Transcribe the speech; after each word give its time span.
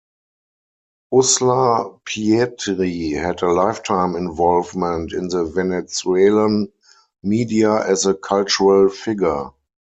Uslar 1.13 1.99
Pietri 2.05 3.11
had 3.13 3.43
a 3.43 3.51
lifetime 3.51 4.15
involvement 4.15 5.13
in 5.13 5.27
the 5.27 5.43
Venezuelan 5.45 6.71
media 7.21 7.85
as 7.87 8.07
a 8.07 8.15
cultural 8.15 8.89
figure. 8.89 9.51